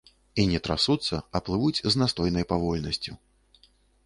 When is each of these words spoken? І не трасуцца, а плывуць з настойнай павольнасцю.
І 0.43 0.45
не 0.53 0.61
трасуцца, 0.67 1.19
а 1.39 1.41
плывуць 1.49 1.83
з 1.93 1.93
настойнай 2.03 2.49
павольнасцю. 2.55 3.13